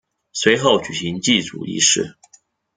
[0.33, 2.17] 随后举行祭祖仪式。